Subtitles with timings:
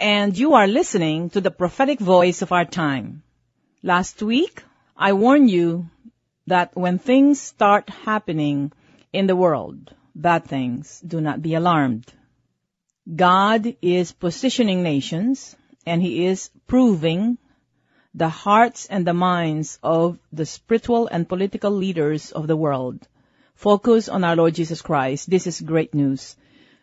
[0.00, 3.22] and you are listening to the prophetic voice of our time.
[3.82, 4.64] Last week,
[4.96, 5.90] I warned you
[6.46, 8.72] that when things start happening
[9.12, 12.10] in the world, bad things, do not be alarmed.
[13.14, 17.36] God is positioning nations and He is proving
[18.14, 23.06] the hearts and the minds of the spiritual and political leaders of the world.
[23.54, 25.28] Focus on our Lord Jesus Christ.
[25.28, 26.36] This is great news.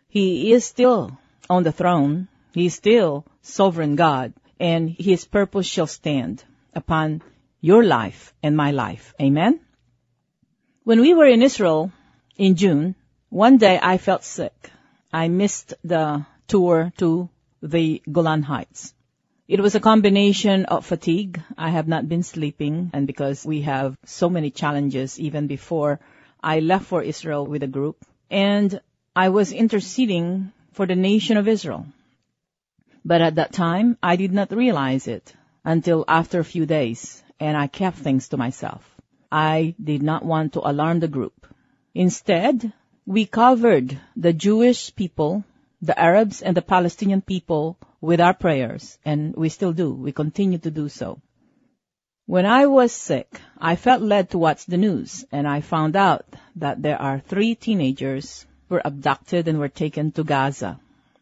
[0.08, 1.18] He is still
[1.50, 2.28] on the throne.
[2.52, 7.22] He is still sovereign God, and His purpose shall stand upon
[7.60, 9.14] your life and my life.
[9.20, 9.60] Amen?
[10.84, 11.92] When we were in Israel
[12.36, 12.94] in June,
[13.28, 14.70] one day I felt sick.
[15.12, 17.28] I missed the tour to
[17.62, 18.94] the Golan Heights.
[19.48, 21.42] It was a combination of fatigue.
[21.56, 26.00] I have not been sleeping and because we have so many challenges even before
[26.42, 28.04] I left for Israel with a group.
[28.30, 28.80] And
[29.16, 31.86] I was interceding for the nation of Israel.
[33.04, 37.56] But at that time, I did not realize it until after a few days, and
[37.56, 38.94] I kept things to myself.
[39.32, 41.46] I did not want to alarm the group.
[41.94, 42.72] Instead,
[43.06, 45.44] we covered the Jewish people,
[45.80, 49.92] the Arabs, and the Palestinian people with our prayers, and we still do.
[49.94, 51.20] We continue to do so.
[52.26, 56.26] When I was sick, I felt led to watch the news, and I found out
[56.56, 60.78] that there are three teenagers were abducted and were taken to Gaza,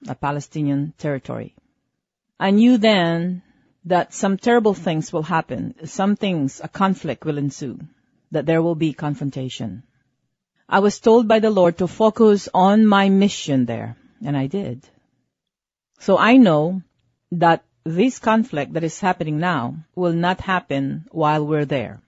[0.08, 1.54] a Palestinian territory.
[2.38, 3.42] I knew then
[3.86, 5.74] that some terrible things will happen.
[5.84, 7.80] Some things, a conflict will ensue,
[8.30, 9.84] that there will be confrontation.
[10.68, 14.86] I was told by the Lord to focus on my mission there, and I did.
[16.00, 16.82] So I know
[17.32, 22.02] that this conflict that is happening now will not happen while we're there.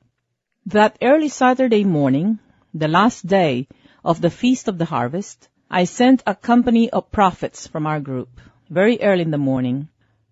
[0.66, 2.38] That early Saturday morning,
[2.74, 3.68] the last day
[4.04, 8.40] of the Feast of the Harvest, I sent a company of prophets from our group
[8.68, 9.88] very early in the morning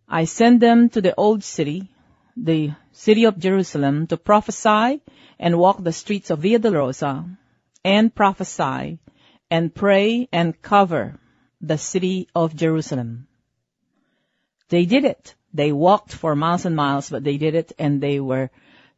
[0.09, 1.91] I send them to the old city,
[2.37, 5.03] the city of Jerusalem, to prophesy
[5.39, 7.37] and walk the streets of Via Dolorosa
[7.85, 8.99] and prophesy
[9.51, 11.19] and pray and cover
[11.61, 13.27] the city of Jerusalem.
[14.69, 15.35] They did it.
[15.53, 18.51] They walked for miles and miles, but they did it and they were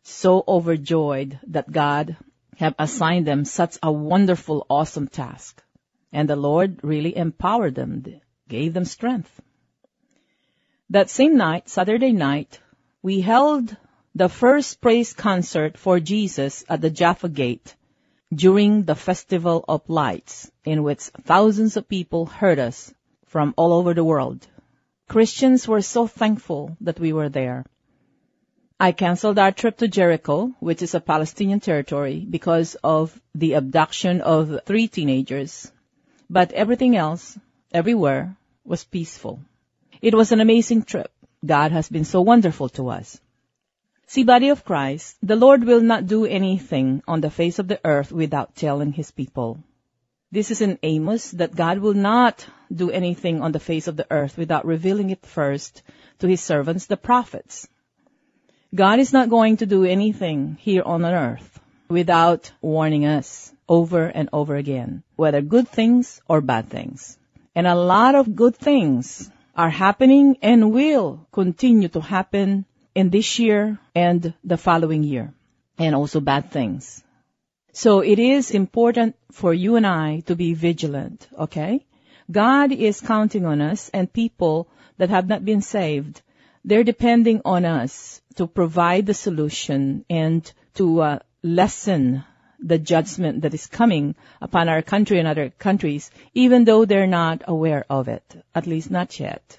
[0.02, 2.16] so overjoyed that God
[2.56, 5.62] have assigned them such a wonderful, awesome task.
[6.12, 8.04] And the Lord really empowered them,
[8.48, 9.40] gave them strength.
[10.90, 12.60] That same night, Saturday night,
[13.02, 13.76] we held
[14.14, 17.76] the first praise concert for Jesus at the Jaffa Gate
[18.34, 22.92] during the Festival of Lights, in which thousands of people heard us
[23.26, 24.46] from all over the world.
[25.08, 27.66] Christians were so thankful that we were there.
[28.80, 34.22] I canceled our trip to Jericho, which is a Palestinian territory, because of the abduction
[34.22, 35.70] of three teenagers.
[36.30, 37.38] But everything else,
[37.72, 39.40] everywhere, was peaceful.
[40.00, 41.10] It was an amazing trip.
[41.44, 43.20] God has been so wonderful to us.
[44.06, 47.80] See, body of Christ, the Lord will not do anything on the face of the
[47.84, 49.58] earth without telling his people.
[50.30, 54.06] This is in Amos that God will not do anything on the face of the
[54.10, 55.82] earth without revealing it first
[56.20, 57.66] to his servants, the prophets.
[58.74, 64.28] God is not going to do anything here on earth without warning us over and
[64.32, 67.18] over again, whether good things or bad things.
[67.54, 72.64] And a lot of good things are happening and will continue to happen
[72.94, 75.34] in this year and the following year,
[75.76, 77.02] and also bad things.
[77.72, 81.84] So it is important for you and I to be vigilant, okay?
[82.30, 86.22] God is counting on us and people that have not been saved,
[86.64, 92.24] they're depending on us to provide the solution and to uh, lessen
[92.58, 97.42] the judgment that is coming upon our country and other countries, even though they're not
[97.46, 99.58] aware of it, at least not yet.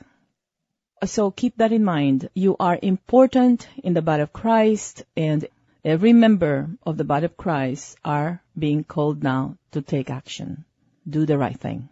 [1.05, 2.29] So keep that in mind.
[2.33, 5.47] You are important in the body of Christ and
[5.83, 10.65] every member of the body of Christ are being called now to take action.
[11.07, 11.89] Do the right thing.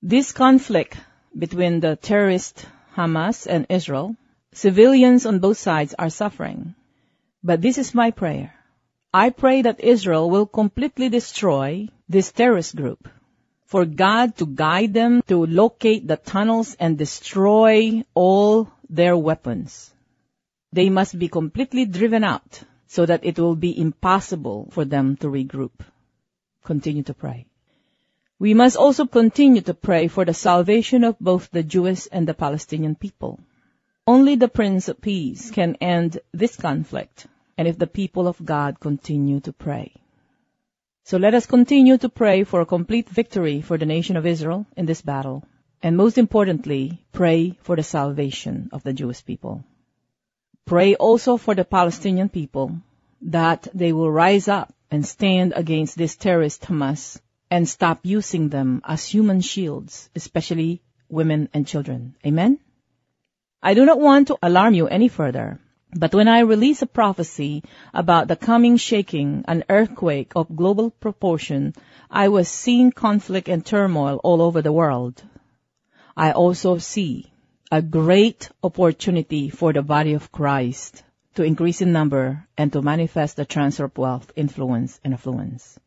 [0.00, 0.96] This conflict
[1.36, 2.66] between the terrorist
[2.96, 4.16] Hamas and Israel,
[4.52, 6.74] civilians on both sides are suffering.
[7.42, 8.54] But this is my prayer.
[9.14, 13.08] I pray that Israel will completely destroy this terrorist group
[13.66, 19.92] for God to guide them to locate the tunnels and destroy all their weapons.
[20.72, 25.26] They must be completely driven out so that it will be impossible for them to
[25.26, 25.80] regroup.
[26.64, 27.46] Continue to pray.
[28.38, 32.34] We must also continue to pray for the salvation of both the Jewish and the
[32.34, 33.40] Palestinian people.
[34.06, 37.26] Only the Prince of Peace can end this conflict,
[37.56, 39.92] and if the people of God continue to pray.
[41.04, 44.66] So let us continue to pray for a complete victory for the nation of Israel
[44.76, 45.44] in this battle.
[45.82, 49.64] And most importantly, pray for the salvation of the Jewish people.
[50.64, 52.76] Pray also for the Palestinian people
[53.22, 57.20] that they will rise up and stand against this terrorist Hamas
[57.50, 62.14] and stop using them as human shields, especially women and children.
[62.24, 62.58] Amen?
[63.62, 65.60] I do not want to alarm you any further,
[65.94, 67.62] but when I release a prophecy
[67.92, 71.74] about the coming shaking, an earthquake of global proportion,
[72.10, 75.22] I was seeing conflict and turmoil all over the world.
[76.16, 77.30] I also see
[77.70, 81.02] a great opportunity for the body of Christ
[81.34, 85.78] to increase in number and to manifest the transfer of wealth, influence, and affluence.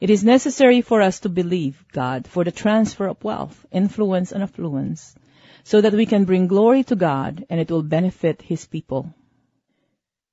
[0.00, 4.42] It is necessary for us to believe God for the transfer of wealth, influence, and
[4.42, 5.14] affluence
[5.62, 9.14] so that we can bring glory to God and it will benefit His people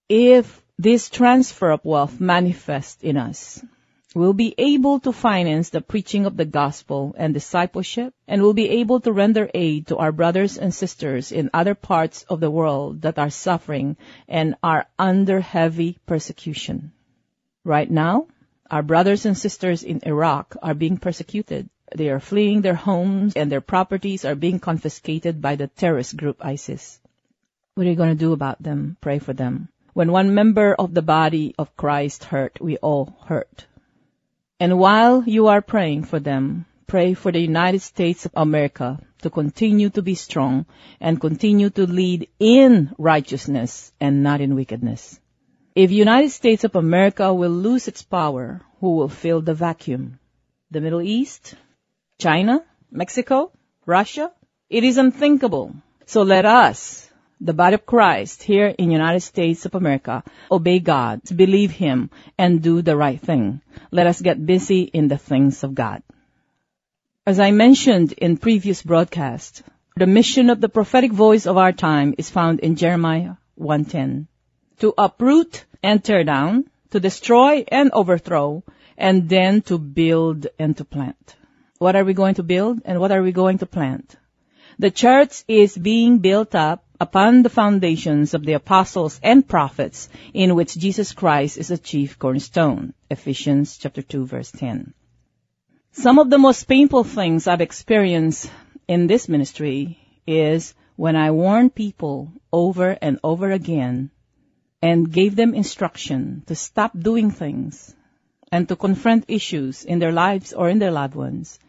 [0.10, 3.64] if this transfer of wealth manifests in us,
[4.16, 8.70] we'll be able to finance the preaching of the gospel and discipleship, and we'll be
[8.82, 13.04] able to render aid to our brothers and sisters in other parts of the world
[13.04, 13.98] that are suffering
[14.28, 16.92] and are under heavy persecution.
[17.64, 18.28] Right now,
[18.72, 21.70] our brothers and sisters in Iraq are being persecuted.
[21.96, 26.38] They are fleeing their homes and their properties are being confiscated by the terrorist group
[26.44, 27.00] ISIS.
[27.76, 28.98] What are you going to do about them?
[29.02, 29.70] Pray for them.
[30.00, 33.68] When one member of the body of Christ hurt, we all hurt.
[34.58, 39.30] And while you are praying for them, pray for the United States of America to
[39.30, 40.68] continue to be strong
[41.02, 45.20] and continue to lead in righteousness and not in wickedness.
[45.76, 50.20] If United States of America will lose its power, who will fill the vacuum?
[50.72, 51.56] The Middle East?
[52.18, 52.64] China?
[52.90, 53.52] Mexico?
[53.86, 54.32] Russia?
[54.70, 55.76] It is unthinkable.
[56.06, 57.09] So let us
[57.42, 62.62] the body of Christ here in United States of America, obey God, believe Him, and
[62.62, 63.62] do the right thing.
[63.92, 66.04] Let us get busy in the things of God.
[67.26, 69.64] As I mentioned in previous broadcast,
[69.96, 74.28] the mission of the prophetic voice of our time is found in Jeremiah 1.10.
[74.80, 78.64] To uproot and tear down, to destroy and overthrow,
[78.98, 81.36] and then to build and to plant.
[81.78, 84.16] What are we going to build and what are we going to plant?
[84.78, 90.56] The church is being built up upon the foundations of the apostles and prophets in
[90.56, 92.94] which Jesus Christ is the chief cornerstone.
[93.10, 94.94] Ephesians chapter 2 verse 10.
[95.94, 98.52] Some of the most painful things I've experienced
[98.88, 99.98] in this ministry
[100.28, 104.12] is when I warn people over and over again
[104.82, 107.96] and gave them instruction to stop doing things
[108.52, 111.60] and to confront issues in their lives or in their loved ones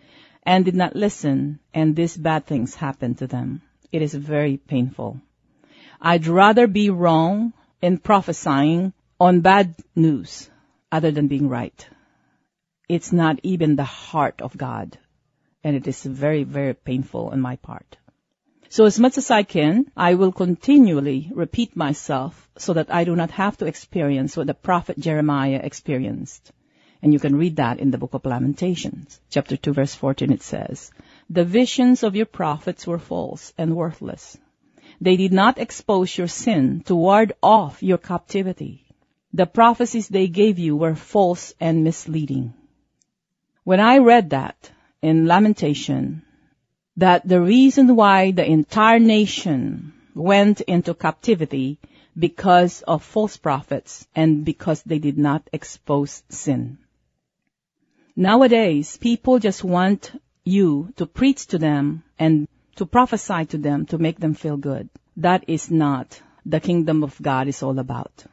[0.42, 3.62] and did not listen and these bad things happened to them.
[3.92, 5.20] It is very painful.
[6.00, 10.48] I'd rather be wrong in prophesying on bad news
[10.90, 11.88] other than being right.
[12.88, 14.98] It's not even the heart of God.
[15.62, 17.96] And it is very, very painful on my part.
[18.70, 23.16] So as much as I can, I will continually repeat myself so that I do
[23.16, 26.52] not have to experience what the prophet Jeremiah experienced.
[27.02, 30.42] And you can read that in the book of Lamentations, chapter 2 verse 14 it
[30.42, 30.92] says,
[31.30, 34.36] the visions of your prophets were false and worthless.
[35.00, 38.84] They did not expose your sin to ward off your captivity.
[39.32, 42.52] The prophecies they gave you were false and misleading.
[43.62, 46.22] When I read that in Lamentation,
[46.96, 51.78] that the reason why the entire nation went into captivity
[52.18, 56.78] because of false prophets and because they did not expose sin.
[58.16, 60.10] Nowadays, people just want
[60.44, 64.88] you to preach to them and to prophesy to them to make them feel good.
[65.16, 68.24] That is not the kingdom of God is all about.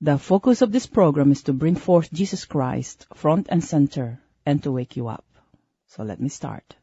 [0.00, 4.62] The focus of this program is to bring forth Jesus Christ front and center and
[4.62, 5.24] to wake you up.
[5.88, 6.76] So let me start.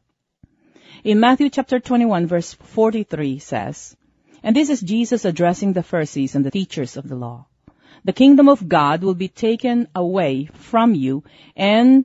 [1.02, 3.96] In Matthew chapter 21 verse 43 says,
[4.42, 7.46] and this is Jesus addressing the Pharisees and the teachers of the law.
[8.04, 11.24] The kingdom of God will be taken away from you
[11.56, 12.04] and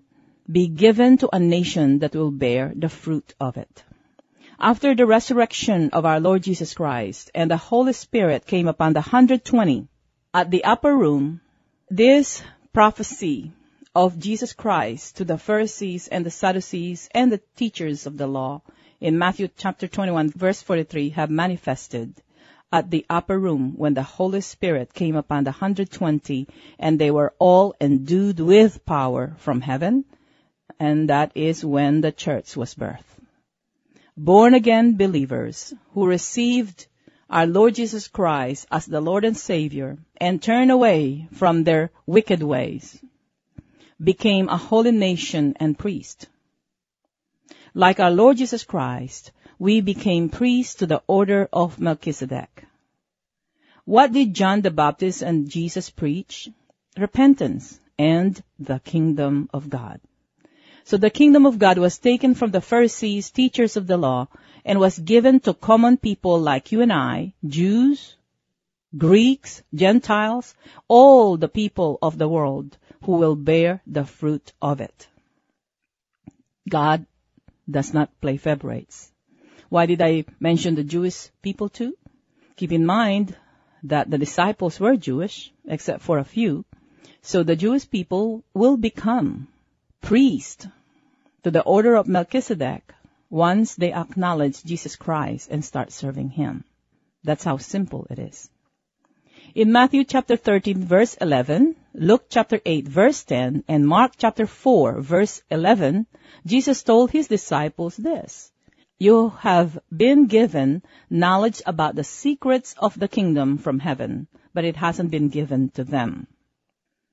[0.51, 3.84] be given to a nation that will bear the fruit of it.
[4.60, 9.01] After the resurrection of our Lord Jesus Christ and the Holy Spirit came upon the
[9.01, 9.88] 120
[10.34, 11.41] at the upper room,
[11.89, 12.41] this
[12.74, 13.51] prophecy
[13.94, 18.62] of Jesus Christ to the Pharisees and the Sadducees and the teachers of the law
[19.00, 22.22] in Matthew chapter 21 verse 43 have manifested
[22.72, 26.48] at the upper room when the Holy Spirit came upon the 120
[26.79, 30.06] and they were all endued with power from heaven
[30.79, 33.19] and that is when the church was birthed
[34.19, 36.88] born again believers who received
[37.29, 42.43] our Lord Jesus Christ as the Lord and Savior and turned away from their wicked
[42.43, 43.00] ways
[44.03, 46.27] became a holy nation and priest.
[47.74, 52.65] Like our Lord Jesus Christ, we became priests to the order of Melchizedek.
[53.86, 56.50] What did John the Baptist and Jesus preach?
[56.98, 60.01] Repentance and the kingdom of God.
[60.89, 64.27] So the kingdom of God was taken from the Pharisees, teachers of the law,
[64.65, 68.15] and was given to common people like you and I, Jews,
[68.98, 70.55] Greeks, Gentiles,
[70.88, 75.08] all the people of the world who will bear the fruit of it.
[76.67, 77.05] God
[77.69, 79.12] does not play favorites.
[79.69, 81.96] Why did I mention the Jewish people too?
[82.55, 83.38] Keep in mind
[83.84, 86.65] that the disciples were Jewish, except for a few.
[87.22, 89.50] So the Jewish people will become
[90.01, 90.65] priests
[91.43, 92.93] to the order of Melchizedek
[93.29, 96.63] once they acknowledge Jesus Christ and start serving Him.
[97.24, 98.50] That's how simple it is.
[99.55, 105.01] In Matthew chapter 13 verse 11, Luke chapter 8 verse 10, and Mark chapter 4
[105.01, 106.05] verse 11,
[106.46, 108.51] Jesus told His disciples this,
[108.98, 114.75] You have been given knowledge about the secrets of the kingdom from heaven, but it
[114.75, 116.27] hasn't been given to them.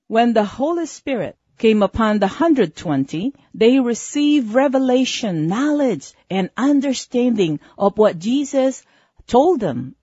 [0.07, 7.97] When the Holy Spirit came upon the 120, they received revelation, knowledge, and understanding of
[7.99, 8.85] what Jesus
[9.27, 9.95] told them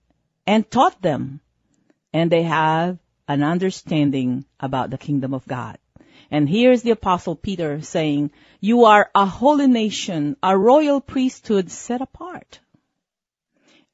[0.46, 1.40] and taught them.
[2.12, 5.78] And they have an understanding about the kingdom of God.
[6.30, 8.30] And here's the apostle Peter saying,
[8.60, 12.60] you are a holy nation, a royal priesthood set apart.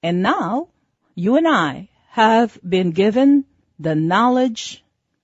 [0.03, 0.69] And now,
[1.15, 3.45] you and I have been given
[3.79, 4.83] the knowledge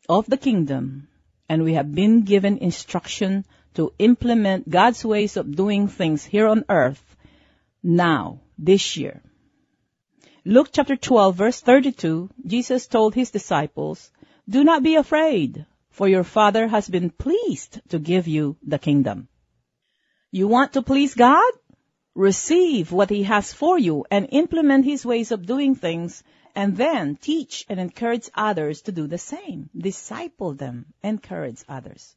[0.08, 1.08] of the kingdom
[1.48, 6.64] and we have been given instruction to implement God's ways of doing things here on
[6.68, 7.16] earth
[7.82, 9.22] now, this year.
[10.44, 14.10] Luke chapter 12 verse 32, Jesus told his disciples,
[14.48, 19.28] do not be afraid, for your Father has been pleased to give you the kingdom.
[20.30, 21.52] You want to please God?
[22.14, 26.22] Receive what He has for you and implement His ways of doing things
[26.56, 29.68] and then teach and encourage others to do the same.
[29.76, 32.16] Disciple them, encourage others.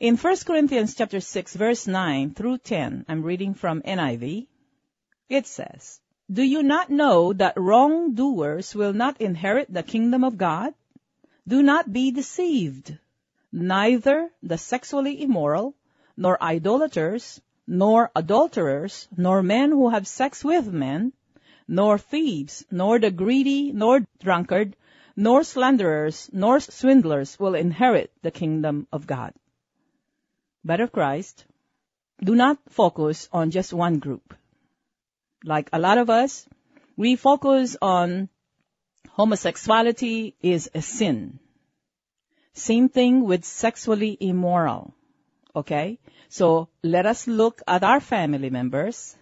[0.00, 4.48] In 1 Corinthians chapter 6 verse 9 through 10, I'm reading from NIV,
[5.28, 10.74] it says, Do you not know that wrongdoers will not inherit the kingdom of God?
[11.46, 12.98] Do not be deceived.
[13.52, 15.74] Neither the sexually immoral,
[16.16, 21.12] nor idolaters, nor adulterers, nor men who have sex with men,
[21.68, 24.74] nor thieves, nor the greedy, nor drunkard,
[25.14, 29.34] nor slanderers, nor swindlers will inherit the kingdom of God.
[30.64, 31.44] But of Christ,
[32.22, 34.34] do not focus on just one group.
[35.44, 36.46] Like a lot of us,
[36.96, 38.28] we focus on
[39.10, 41.38] homosexuality is a sin.
[42.54, 44.94] Same thing with sexually immoral.
[45.54, 45.98] Okay?
[46.28, 49.16] So let us look at our family members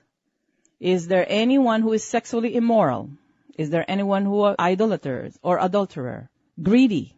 [0.81, 3.11] is there anyone who is sexually immoral?
[3.57, 6.29] Is there anyone who are idolaters or adulterer,
[6.63, 7.17] greedy,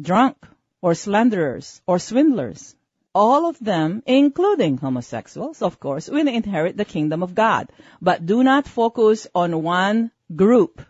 [0.00, 0.36] drunk,
[0.80, 2.76] or slanderers, or swindlers?
[3.14, 7.68] All of them, including homosexuals, of course, will inherit the kingdom of God.
[8.00, 10.80] But do not focus on one group.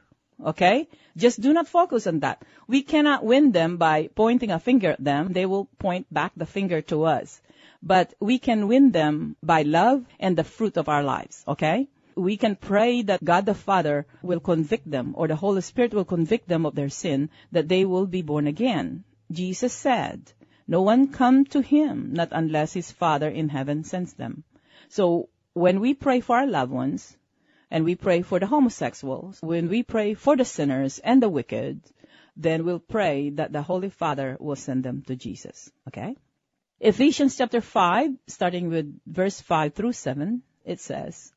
[0.44, 0.88] Okay?
[1.16, 2.42] Just do not focus on that.
[2.68, 5.32] We cannot win them by pointing a finger at them.
[5.32, 7.40] They will point back the finger to us.
[7.82, 11.42] But we can win them by love and the fruit of our lives.
[11.48, 11.88] Okay?
[12.16, 16.04] We can pray that God the Father will convict them or the Holy Spirit will
[16.04, 19.04] convict them of their sin, that they will be born again.
[19.30, 20.32] Jesus said,
[20.66, 24.44] no one come to him not unless his Father in heaven sends them.
[24.88, 27.16] So when we pray for our loved ones,
[27.70, 31.80] and we pray for the homosexuals, when we pray for the sinners and the wicked,
[32.36, 35.72] then we'll pray that the Holy Father will send them to Jesus.
[35.88, 36.14] Okay?
[36.80, 41.32] Ephesians chapter 5, starting with verse 5 through 7, it says,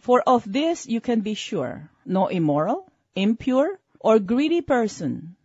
[0.00, 5.36] For of this you can be sure, no immoral, impure, or greedy person,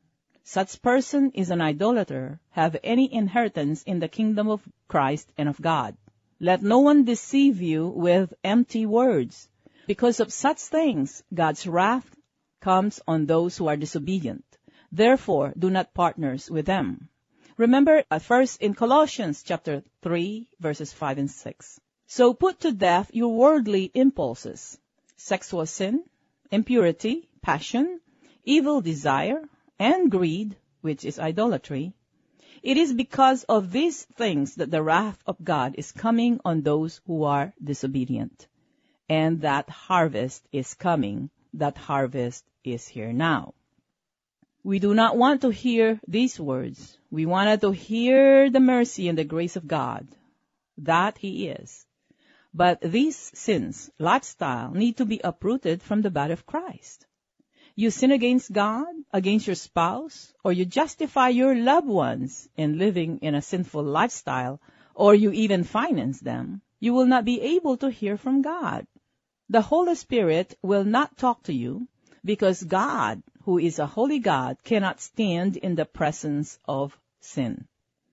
[0.45, 5.61] such person is an idolater, have any inheritance in the kingdom of Christ and of
[5.61, 5.95] God.
[6.37, 9.47] Let no one deceive you with empty words.
[9.87, 12.13] Because of such things, God's wrath
[12.59, 14.43] comes on those who are disobedient.
[14.91, 17.07] Therefore, do not partners with them.
[17.55, 21.79] Remember at first in Colossians chapter 3 verses 5 and 6.
[22.15, 24.77] So put to death your worldly impulses,
[25.17, 26.03] sexual sin,
[26.51, 28.01] impurity, passion,
[28.43, 29.41] evil desire,
[29.79, 31.95] and greed, which is idolatry,
[32.61, 37.01] it is because of these things that the wrath of God is coming on those
[37.07, 38.47] who are disobedient.
[39.09, 41.31] And that harvest is coming.
[41.55, 43.55] That harvest is here now.
[44.63, 46.95] We do not want to hear these words.
[47.09, 50.07] We wanted to hear the mercy and the grace of God.
[50.77, 51.87] That He is.
[52.53, 57.07] But these sins, lifestyle, need to be uprooted from the body of Christ.
[57.75, 63.17] You sin against God, against your spouse, or you justify your loved ones in living
[63.23, 64.61] in a sinful lifestyle,
[64.93, 68.85] or you even finance them, you will not be able to hear from God.
[69.49, 71.87] The Holy Spirit will not talk to you
[72.23, 77.67] because God, who is a holy God, cannot stand in the presence of sin.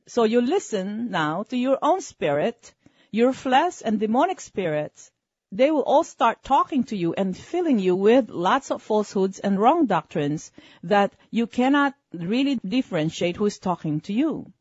[0.06, 2.74] So you listen now to your own spirit,
[3.10, 5.10] your flesh and demonic spirits,
[5.52, 9.58] they will all start talking to you and filling you with lots of falsehoods and
[9.58, 10.52] wrong doctrines
[10.84, 14.52] that you cannot really differentiate who's talking to you.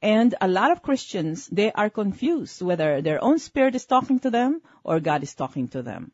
[0.00, 4.30] And a lot of Christians, they are confused whether their own spirit is talking to
[4.30, 6.12] them or God is talking to them.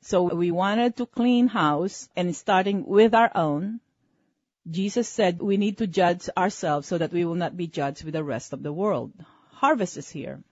[0.00, 3.80] So we wanted to clean house and starting with our own.
[4.70, 8.14] Jesus said we need to judge ourselves so that we will not be judged with
[8.14, 9.12] the rest of the world.
[9.50, 10.42] Harvest is here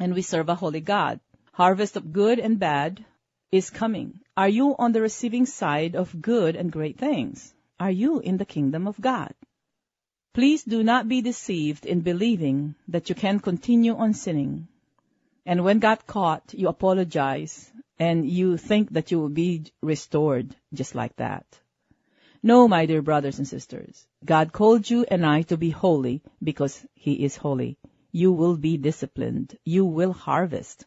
[0.00, 1.20] and we serve a holy God
[1.60, 3.04] harvest of good and bad
[3.52, 4.20] is coming.
[4.34, 7.52] Are you on the receiving side of good and great things?
[7.78, 9.34] Are you in the kingdom of God?
[10.32, 14.68] Please do not be deceived in believing that you can continue on sinning.
[15.44, 20.94] And when got caught, you apologize and you think that you will be restored just
[20.94, 21.44] like that.
[22.42, 24.06] No, my dear brothers and sisters.
[24.24, 27.76] God called you and I to be holy because He is holy.
[28.12, 29.56] You will be disciplined.
[29.64, 30.84] You will harvest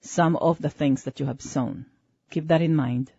[0.00, 1.86] some of the things that you have sown.
[2.30, 3.12] Keep that in mind.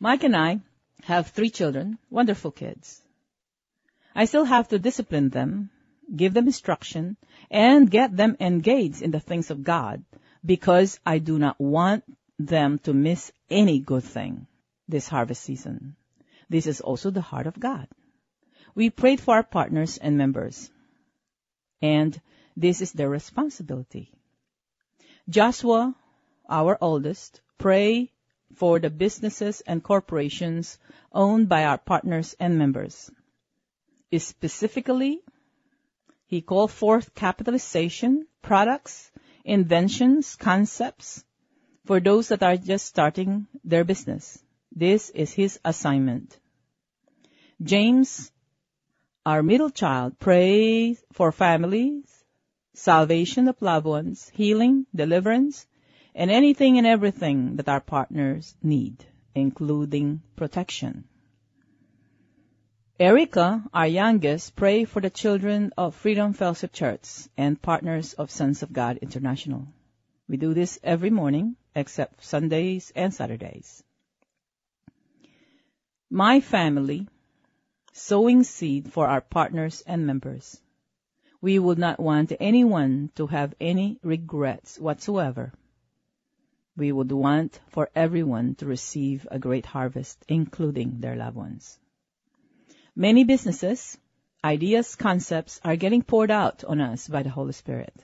[0.00, 0.60] Mike and I
[1.02, 3.02] have three children, wonderful kids.
[4.14, 5.70] I still have to discipline them,
[6.14, 7.16] give them instruction,
[7.50, 10.04] and get them engaged in the things of God
[10.44, 12.04] because I do not want
[12.38, 14.46] them to miss any good thing
[14.88, 15.96] this harvest season.
[16.48, 17.88] This is also the heart of God.
[18.74, 20.70] We prayed for our partners and members,
[21.82, 22.18] and
[22.58, 24.10] this is their responsibility.
[25.28, 25.94] Joshua,
[26.48, 28.10] our oldest, pray
[28.56, 30.78] for the businesses and corporations
[31.12, 33.10] owned by our partners and members.
[34.16, 35.20] Specifically,
[36.26, 39.12] he called forth capitalization, products,
[39.44, 41.24] inventions, concepts
[41.84, 44.42] for those that are just starting their business.
[44.74, 46.36] This is his assignment.
[47.62, 48.32] James,
[49.24, 52.17] our middle child, pray for families
[52.78, 55.66] salvation of loved ones, healing, deliverance,
[56.14, 61.04] and anything and everything that our partners need, including protection.
[63.00, 68.62] Erica, our youngest, pray for the children of Freedom Fellowship Church and partners of Sons
[68.62, 69.66] of God International.
[70.28, 73.82] We do this every morning except Sundays and Saturdays.
[76.10, 77.08] My family,
[77.92, 80.60] sowing seed for our partners and members.
[81.40, 85.52] We would not want anyone to have any regrets whatsoever.
[86.76, 91.78] We would want for everyone to receive a great harvest, including their loved ones.
[92.96, 93.96] Many businesses,
[94.42, 97.94] ideas, concepts are getting poured out on us by the Holy Spirit.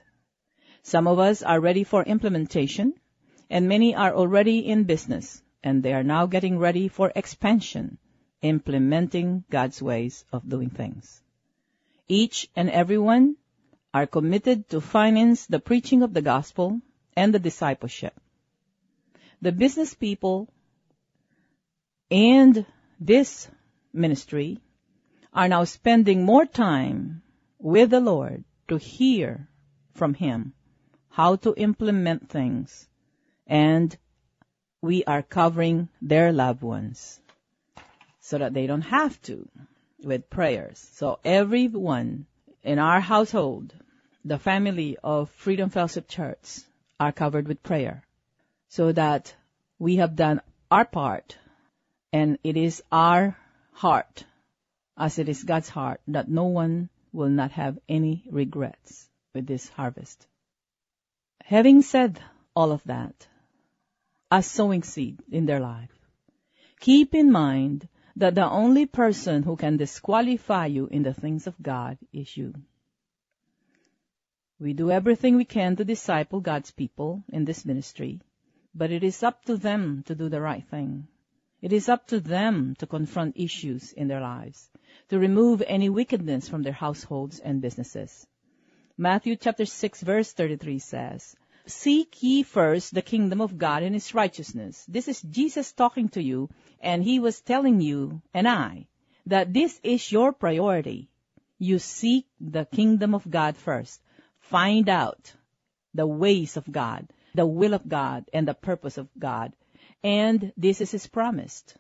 [0.83, 2.95] Some of us are ready for implementation,
[3.51, 7.99] and many are already in business, and they are now getting ready for expansion,
[8.43, 11.24] implementing God's ways of doing things.
[12.09, 13.37] Each and everyone
[13.93, 16.81] are committed to finance the preaching of the gospel
[17.17, 18.15] and the discipleship.
[19.41, 20.49] The business people
[22.11, 22.67] and
[23.01, 23.49] this
[23.93, 24.61] ministry
[25.33, 27.23] are now spending more time
[27.59, 29.49] with the Lord to hear
[29.93, 30.55] from Him
[31.09, 32.89] how to implement things
[33.47, 33.97] and
[34.83, 37.21] we are covering their loved ones
[38.21, 39.49] so that they don't have to
[40.03, 40.79] with prayers.
[40.95, 42.27] So everyone
[42.63, 43.75] in our household,
[44.25, 46.61] the family of Freedom Fellowship Church,
[46.99, 48.03] are covered with prayer
[48.69, 49.35] so that
[49.79, 51.37] We have done our part,
[52.13, 53.37] and it is our
[53.73, 54.25] heart,
[54.97, 59.69] as it is God's heart, that no one will not have any regrets with this
[59.69, 60.27] harvest.
[61.45, 62.21] Having said
[62.55, 63.27] all of that,
[64.31, 65.91] as sowing seed in their life,
[66.81, 71.61] keep in mind that the only person who can disqualify you in the things of
[71.61, 72.55] God is you.
[74.61, 78.21] We do everything we can to disciple God's people in this ministry,
[78.75, 81.09] but it is up to them to do the right thing.
[81.61, 84.71] It is up to them to confront issues in their lives,
[85.09, 88.27] to remove any wickedness from their households and businesses.
[88.97, 91.35] Matthew chapter 6 verse 33 says,
[91.67, 94.85] Seek ye first the kingdom of God and his righteousness.
[94.87, 96.51] This is Jesus talking to you,
[96.81, 98.87] and he was telling you and I
[99.27, 101.09] that this is your priority.
[101.59, 104.03] You seek the kingdom of God first.
[104.41, 105.33] Find out
[105.95, 109.55] the ways of God, the will of God, and the purpose of God.
[110.03, 111.77] And this is his promised.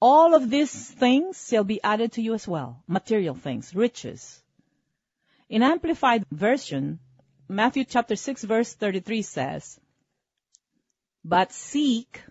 [0.00, 2.82] All of these things shall be added to you as well.
[2.86, 4.42] Material things, riches.
[5.50, 7.00] In Amplified Version,
[7.48, 9.78] Matthew chapter 6 verse 33 says,
[11.22, 12.22] But seek,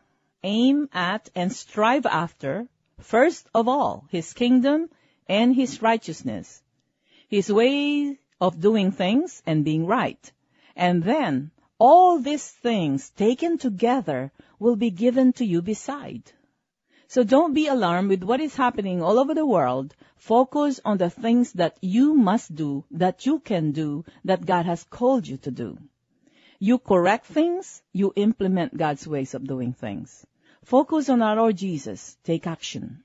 [0.41, 2.67] aim at, and strive after,
[2.99, 4.89] first of all, his kingdom
[5.27, 6.63] and his righteousness,
[7.27, 10.31] his way of doing things and being right.
[10.75, 16.23] And then all these things taken together will be given to you beside.
[17.13, 19.95] So don't be alarmed with what is happening all over the world.
[20.15, 24.83] Focus on the things that you must do, that you can do, that God has
[24.83, 25.77] called you to do.
[26.57, 30.25] You correct things, you implement God's ways of doing things.
[30.63, 32.17] Focus on our Lord Jesus.
[32.23, 33.03] Take action.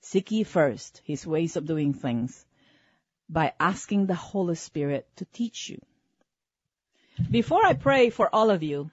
[0.00, 2.46] Seek ye first His ways of doing things
[3.28, 5.82] by asking the Holy Spirit to teach you.
[7.30, 8.90] Before I pray for all of you,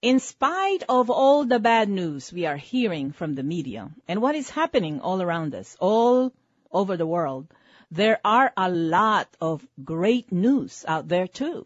[0.00, 4.36] in spite of all the bad news we are hearing from the media and what
[4.36, 6.32] is happening all around us, all
[6.70, 7.46] over the world,
[7.90, 11.64] there are a lot of great news out there too.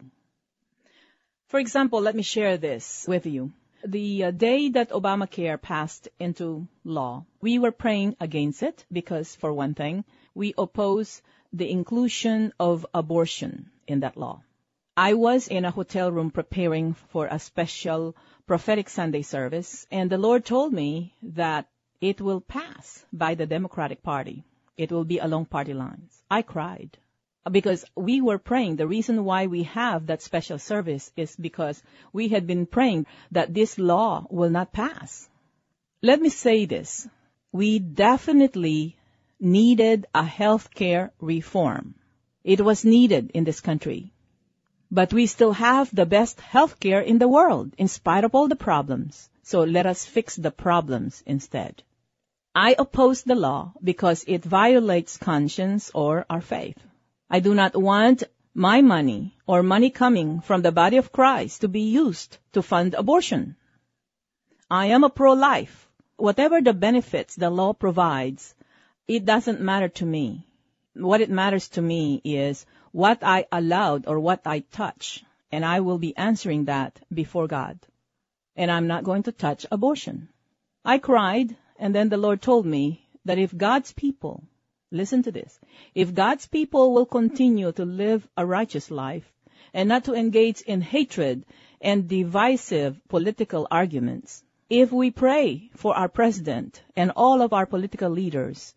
[1.48, 3.52] For example, let me share this with you.
[3.84, 9.52] The uh, day that Obamacare passed into law, we were praying against it because, for
[9.52, 11.20] one thing, we oppose
[11.52, 14.40] the inclusion of abortion in that law.
[14.96, 18.14] I was in a hotel room preparing for a special
[18.46, 21.70] prophetic Sunday service, and the Lord told me that
[22.02, 24.44] it will pass by the Democratic Party.
[24.76, 26.22] It will be along party lines.
[26.30, 26.98] I cried
[27.50, 28.76] because we were praying.
[28.76, 33.54] The reason why we have that special service is because we had been praying that
[33.54, 35.26] this law will not pass.
[36.02, 37.08] Let me say this.
[37.50, 38.98] We definitely
[39.40, 41.94] needed a healthcare reform.
[42.44, 44.11] It was needed in this country.
[44.94, 48.64] But we still have the best healthcare in the world, in spite of all the
[48.70, 49.30] problems.
[49.42, 51.82] So let us fix the problems instead.
[52.54, 56.76] I oppose the law because it violates conscience or our faith.
[57.30, 61.68] I do not want my money or money coming from the body of Christ to
[61.68, 63.56] be used to fund abortion.
[64.70, 65.88] I am a pro-life.
[66.18, 68.54] Whatever the benefits the law provides,
[69.08, 70.46] it doesn't matter to me.
[70.92, 75.80] What it matters to me is what I allowed or what I touch, and I
[75.80, 77.78] will be answering that before God.
[78.54, 80.28] And I'm not going to touch abortion.
[80.84, 84.44] I cried, and then the Lord told me that if God's people,
[84.90, 85.58] listen to this,
[85.94, 89.32] if God's people will continue to live a righteous life
[89.72, 91.46] and not to engage in hatred
[91.80, 98.10] and divisive political arguments, if we pray for our president and all of our political
[98.10, 98.74] leaders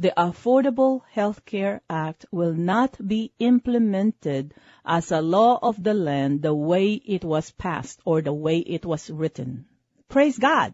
[0.00, 6.40] the Affordable Health Care Act will not be implemented as a law of the land
[6.40, 9.64] the way it was passed or the way it was written.
[10.08, 10.72] Praise God.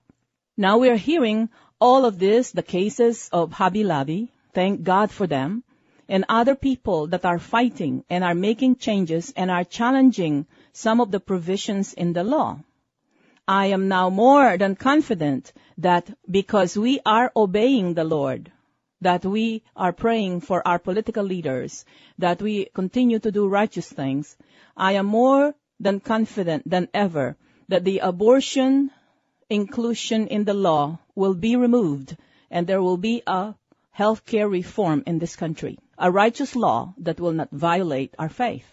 [0.59, 1.49] Now we are hearing
[1.81, 4.31] all of this, the cases of Hobby Lobby.
[4.53, 5.65] Thank God for them.
[6.07, 11.11] And other people that are fighting and are making changes and are challenging some of
[11.11, 12.61] the provisions in the law.
[13.49, 18.53] I am now more than confident that because we are obeying the Lord,
[19.05, 21.85] that we are praying for our political leaders,
[22.19, 24.37] that we continue to do righteous things,
[24.77, 27.37] I am more than confident than ever
[27.69, 28.91] that the abortion
[29.51, 32.17] inclusion in the law will be removed
[32.51, 33.55] and there will be a
[33.97, 38.67] healthcare reform in this country, a righteous law that will not violate our faith.